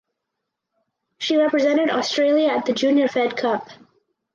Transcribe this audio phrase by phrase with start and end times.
[1.19, 3.69] She represented Australia at the Junior Fed Cup.